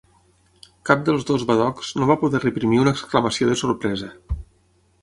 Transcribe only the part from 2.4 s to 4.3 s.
reprimir una exclamació de sorpresa.